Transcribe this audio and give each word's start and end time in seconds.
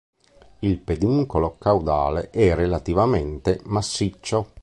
Il 0.61 0.79
peduncolo 0.79 1.59
caudale 1.59 2.31
è 2.31 2.55
relativamente 2.55 3.61
massiccio. 3.65 4.53